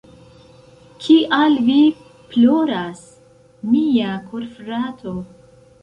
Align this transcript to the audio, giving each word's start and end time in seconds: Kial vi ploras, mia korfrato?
Kial 1.07 1.59
vi 1.67 1.77
ploras, 2.33 3.07
mia 3.75 4.19
korfrato? 4.35 5.19